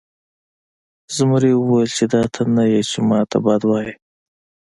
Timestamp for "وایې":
3.69-3.93